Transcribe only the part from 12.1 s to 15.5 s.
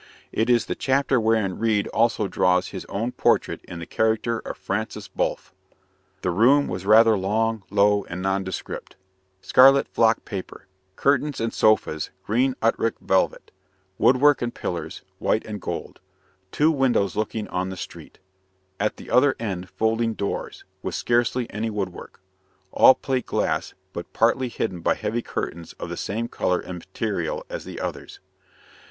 green Utrecht velvet; woodwork and pillars, white